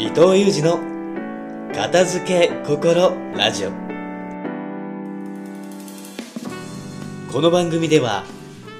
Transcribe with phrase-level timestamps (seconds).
[0.00, 0.78] 伊藤裕二の
[1.74, 3.72] 片付け心ラジオ。
[7.32, 8.22] この番組では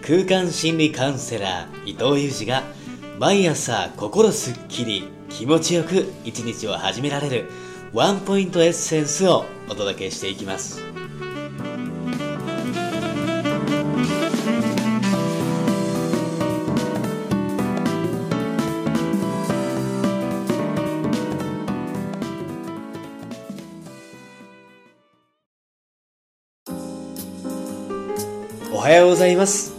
[0.00, 2.62] 空間心理カウンセラー伊藤裕二が
[3.18, 7.50] 毎朝心すっきり気持ちよく一日を始められる
[7.92, 10.80] ワンポイントエッセンスをお届けしていきます。
[28.70, 29.72] おはようございます。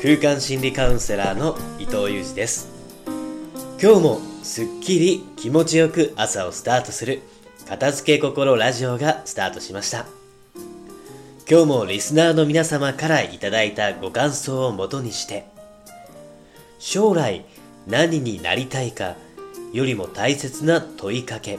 [0.00, 2.68] 空間心理カウンセラーの伊藤裕二です。
[3.80, 7.20] 今日もすっきり気持ちよく朝をスタートする
[7.68, 10.06] 片付け心ラジオがスタートしました。
[11.48, 15.44] 今日もリスナーの皆様からいただいたご感想をもとにして
[16.78, 17.44] 将来
[17.86, 19.16] 何になりたいか
[19.74, 21.58] よりも大切な問いかけ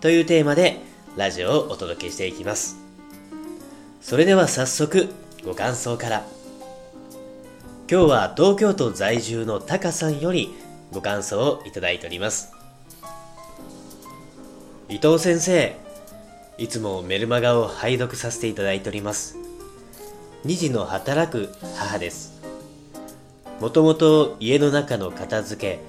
[0.00, 0.80] というテーマで
[1.16, 2.78] ラジオをお届けしていきます。
[4.00, 5.08] それでは早速
[5.44, 6.24] ご感想から。
[7.90, 10.54] 今日は東京都在住のタカさんより
[10.92, 12.52] ご感想をいただいております。
[14.88, 15.74] 伊藤先生
[16.58, 19.36] いつもメルマガを拝読させていただいております。
[20.44, 22.40] 2児の働く母です。
[23.60, 25.80] もともと家の中の片付け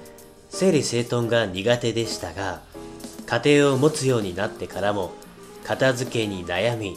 [0.48, 2.60] 整理整頓が苦手でしたが
[3.26, 5.12] 家庭を持つようになってからも
[5.64, 6.96] 片付けに悩み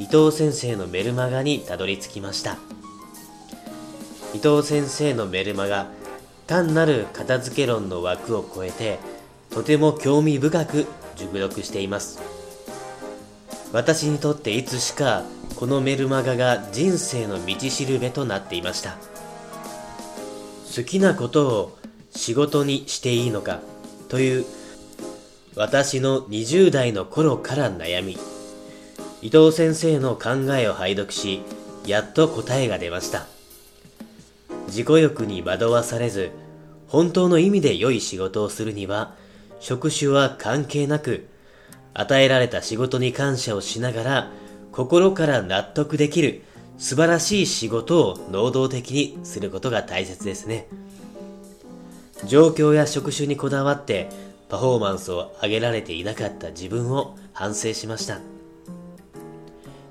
[0.00, 2.56] 伊藤先生のメルマガにたどり着きました。
[4.34, 5.88] 伊藤先生のメルマガ
[6.46, 8.98] 単なる片付け論の枠を超えて
[9.50, 12.18] とても興味深く熟読しています。
[13.72, 15.22] 私にとっていつしか
[15.56, 18.96] このメルマガが人生の道しるべとなっていました。
[20.74, 21.78] 好きなことを
[22.10, 23.60] 仕事にしていいのか
[24.08, 24.46] という
[25.56, 28.16] 私の20代の頃から悩み
[29.22, 31.42] 伊藤先生の考えを拝読し
[31.86, 33.26] やっと答えが出ました。
[34.68, 36.30] 自己欲に惑わされず
[36.88, 39.14] 本当の意味で良い仕事をするには
[39.58, 41.28] 職種は関係なく
[41.92, 44.30] 与えられた仕事に感謝をしながら
[44.72, 46.42] 心から納得できる
[46.78, 50.66] 素晴らしい仕事を能動的にすることが大切ですね。
[52.26, 54.08] 状況や職種にこだわって
[54.48, 58.18] パフォーマンスを上げられていなかった自分を反省しました。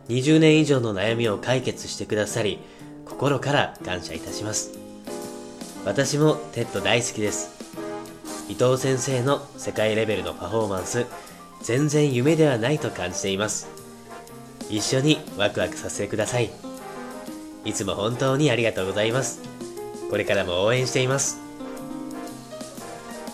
[0.09, 2.59] 20年以上の悩みを解決してくださり
[3.05, 4.71] 心から感謝いたします。
[5.85, 7.51] 私も TED 大好きです。
[8.49, 11.05] 伊藤先生の世界レベルのパフォーマンス
[11.61, 13.67] 全然夢ではないと感じています。
[14.69, 16.49] 一緒にワクワクさせてください。
[17.65, 19.41] いつも本当にありがとうございます。
[20.09, 21.37] これからも応援しています。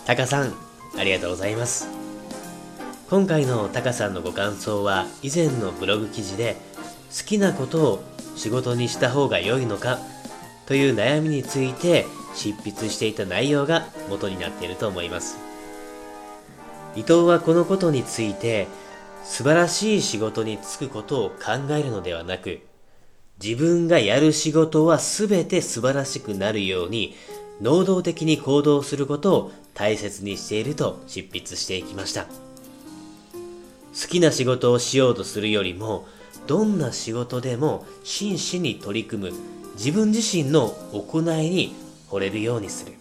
[0.06, 0.54] タカさん
[0.98, 1.95] ありがとうございます。
[3.08, 6.58] 今回のタカさんのご感想は以前のブログ記事で
[7.16, 8.04] 好きなことを
[8.36, 10.00] 仕事にした方が良いのか
[10.66, 15.38] という悩みについて執筆していた内容が元になっていると思います。
[16.96, 18.68] 伊藤はこのことについて
[19.24, 22.62] 素晴らしい仕事に就くことを考えるのではなく
[23.44, 27.16] 自分がやる仕事は全て素晴らしくなるように
[27.62, 32.45] 能動的に行動することを大切にしていると執筆していきました。
[34.00, 36.08] 好きな仕事をしようとするよりも
[36.48, 39.34] どんな仕事でも真摯に取り組む
[39.76, 41.76] 自分自身の行いに
[42.10, 42.94] 惚れるようにする。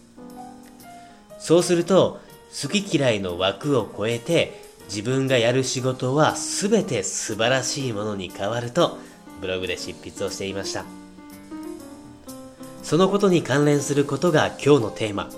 [1.39, 2.21] そうすると
[2.63, 8.99] 好き嫌いの枠を超えて自分がやる仕事は全て素晴らしいものに変わると
[9.41, 10.85] ブログで執筆をしていました。
[12.83, 15.31] そのことに関連することが今日のテーマ。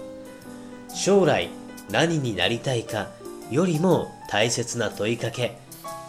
[0.94, 1.48] 将来
[1.90, 3.08] 何になりたいか
[3.50, 5.58] よりも大切な問いかけ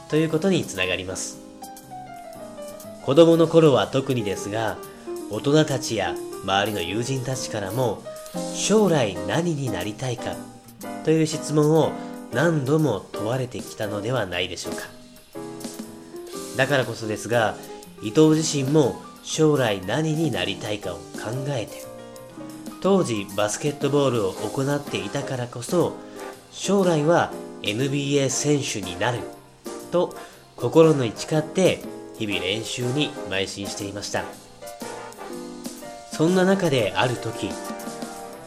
[0.09, 1.39] ということにつながります。
[3.05, 4.77] 子供の頃は特にですが
[5.29, 8.03] 大人たちや周りの友人たちからも
[8.53, 10.35] 将来何になりたいか
[11.03, 11.91] という質問を
[12.33, 14.83] 何度も問われてきたのではないでしょうか。
[16.57, 17.55] だからこそですが
[18.01, 21.01] 伊藤自身も将来何になりたいかを考
[21.49, 21.83] えて
[22.81, 25.95] 当時バスケットボールを行っていたからこそ
[26.51, 29.19] 将来は NBA 選手になる
[29.91, 30.15] と
[30.55, 31.79] 心に誓って
[32.17, 34.23] 日々練習に邁進していました。
[36.11, 37.51] そんな中である時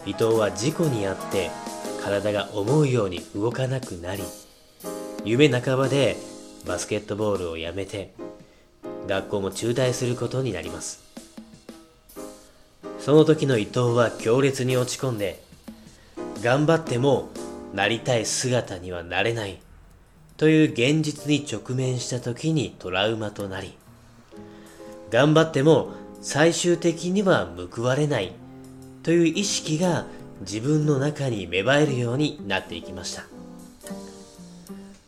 [0.04, 1.50] 伊藤は事故に遭って
[2.02, 4.24] 体が思うように動かなくなり
[5.24, 6.16] 夢半ばで
[6.66, 8.12] バスケットボールをやめて
[9.06, 11.04] 学校も中退することになります。
[12.98, 15.40] その時の伊藤は強烈に落ち込んで
[16.42, 17.28] 頑張っても
[17.74, 19.58] なりたい姿にはなれない。
[20.36, 23.76] という現実に直面した時にトラウマとなり
[25.10, 25.90] 頑張っても
[26.22, 28.32] 最終的には報われない。
[29.02, 30.06] という意識が
[30.40, 33.24] 自分の中に芽生えるようになっていきました。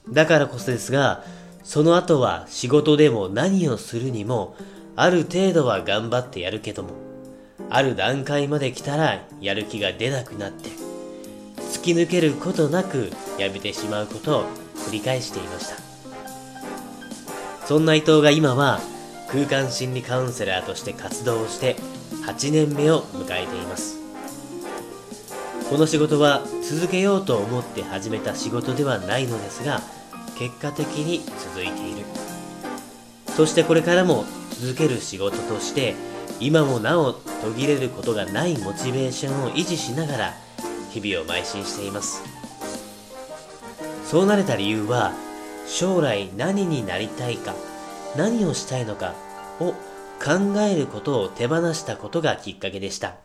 [0.08, 1.25] だからこそですが
[1.65, 4.56] その後は仕事でも何をするにも
[4.97, 6.91] ある程度は頑張ってやるけども
[7.70, 10.81] ある段階まで来たらやる気が出なくなって
[11.73, 14.45] 突き抜けることなくやめてしまうことを
[14.89, 15.77] 繰り返していました。
[17.67, 18.81] そんな伊藤が今は
[19.29, 21.77] 空間心理カウンセラーとして活動をして
[22.27, 23.99] 8年目を迎えています。
[25.71, 29.81] この仕事は続けようと思って始めた仕事ではないのですが
[30.39, 32.05] 結果的に続いている。
[33.35, 34.27] そしてこれからも
[34.61, 35.95] 続ける仕事として
[36.39, 40.35] 今もなお途切れることがないモチベーションを維持しながら
[40.93, 42.23] 日々を邁進しています。
[44.05, 45.12] そうなれた理由は
[45.67, 47.55] 将来何になりたいか
[48.17, 49.15] 何をしたいのか
[49.59, 49.73] を
[50.23, 53.17] 考えることを手放したことがきっかけでした。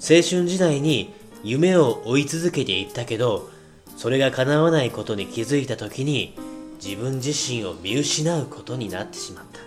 [0.00, 1.12] 青春時代に
[1.42, 3.50] 夢を追い続けていったけど
[3.96, 6.36] それが叶わないことに気づいた時に
[6.82, 9.60] 自分自身を見失うことになってしまった。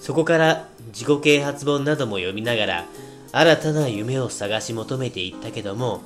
[0.00, 2.84] そこから自己啓発本なども読みながら
[3.36, 6.00] 新たな夢を探し求めていったけども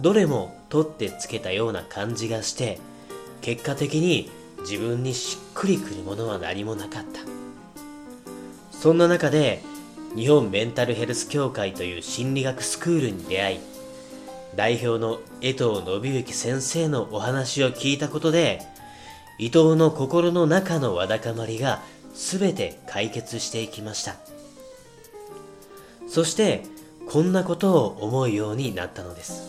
[0.00, 2.78] どれも取ってつけたような感じがして
[3.40, 4.30] 結果的に
[4.60, 7.20] 自分にしっくりくるものは何もなかった。
[8.70, 9.62] そんな中で
[10.14, 13.60] 日本メンタルヘルス協会という心理学スクールに出会い
[14.54, 18.60] 代表の江藤信之先生のお話を聞いたことで
[19.38, 21.80] 伊藤の心の中のわだかまりが
[22.12, 24.37] 全て解決していきました。
[26.08, 26.64] そして
[27.08, 29.46] こんなことを思うようになったのです。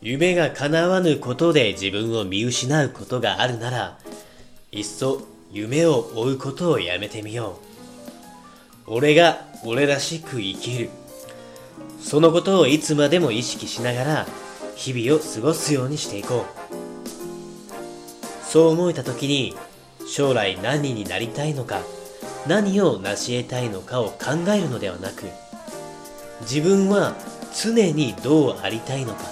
[0.00, 3.98] 夢が叶わぬことで自分を見失うことがあるなら
[4.70, 7.58] いっそ夢を追うことをやめてみよ
[8.86, 8.88] う。
[8.94, 10.90] 俺が俺らしく生きる。
[12.00, 14.26] そのことをいつまでも意識しながら
[14.76, 16.46] 日々を過ごすようにしていこう。
[18.44, 19.54] そう思えた時に
[20.06, 21.80] 将来何になりたいのか
[22.46, 25.24] 何を成し得たいのかを考えるのではなく
[26.42, 27.14] 自分は
[27.62, 29.22] 常にどうありたいのか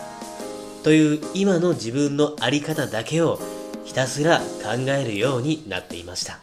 [0.83, 3.39] という今の自分の在り方だけを
[3.85, 6.39] ひたすら考えるようになっていました。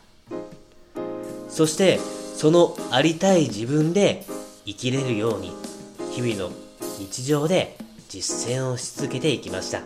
[1.49, 4.25] そしてそのありたい自分で
[4.65, 5.51] 生きれるように
[6.11, 6.55] 日々の
[6.99, 7.75] 日常で
[8.07, 9.81] 実践をし続けていきました。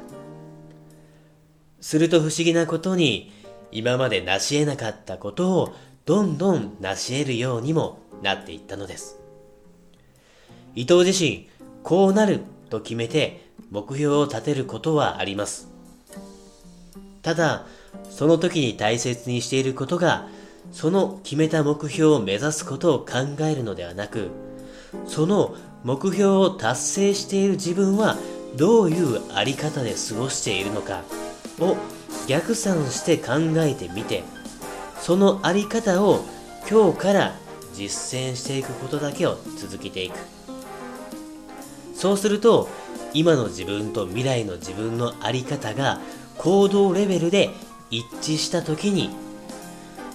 [1.81, 3.31] すると不思議なことに
[3.71, 5.73] 今まで成し得なかったことを
[6.05, 9.19] どんどん成し得るようにもなっていったのです。
[10.75, 11.49] 伊藤自身
[11.83, 15.69] こうなると決めて目標を立てることはあります。
[17.21, 17.65] ただ
[18.09, 20.27] その時に大切にしていることが
[20.71, 24.29] その決めた目標を目指すことを考えるのではなく
[25.07, 28.17] その目標を達成している自分は
[28.55, 31.03] どういうあり方で過ごしているのか
[31.59, 31.77] を
[32.27, 34.23] 逆算して考えてみて
[35.03, 36.23] そのあり方を
[36.71, 37.35] 今日から
[37.73, 40.15] 実践していくことだけを続けていく。
[41.93, 42.69] そうすると
[43.13, 45.99] 今の自分と未来の自分のあり方が
[46.37, 47.49] 行動レベルで
[47.91, 49.09] 一致した時に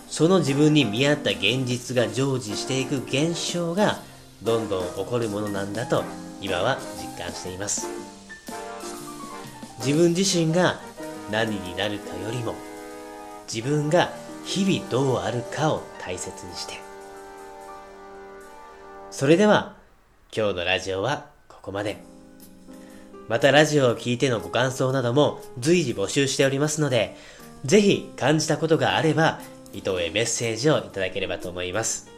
[0.08, 4.00] その自分に見合った現実が成就していく現象が
[4.42, 6.02] どんどん起こるものなんだと
[6.40, 7.88] 今は実感しています。
[9.80, 10.80] 自分自身が
[11.30, 12.54] 何になるかよりも
[13.52, 14.10] 自分が
[14.48, 16.80] 日々どうあるかを大切にして。
[19.10, 19.76] それでは
[20.34, 21.98] 今日のラジオはここまで。
[23.28, 27.14] またラジオを聴いてのご感想なども随時募集しておりますので
[27.66, 29.38] ぜひ感じたことがあれば
[29.74, 32.10] 伊藤へメッセージをいただければと思います。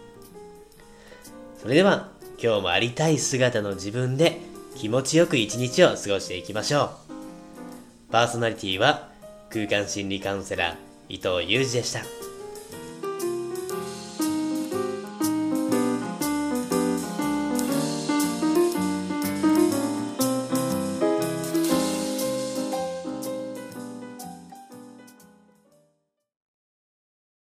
[1.60, 2.10] それでは
[2.40, 4.38] 今日もありたい姿の自分で
[4.76, 6.92] 気持ちよく一日を過ごしていきましょ
[8.08, 8.12] う。
[8.12, 9.08] パーソナリティは
[9.50, 12.29] 空間心理カウンセラー伊藤裕二でした。